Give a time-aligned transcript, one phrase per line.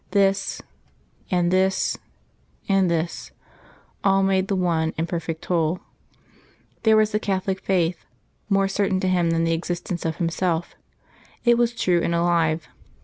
[0.09, 0.63] This...
[1.29, 1.95] and this...
[2.67, 3.29] and this...
[4.03, 5.79] all made the one and perfect whole.
[6.81, 8.03] There was the Catholic Faith,
[8.49, 10.73] more certain to him than the existence of himself:
[11.45, 12.67] it was true and alive.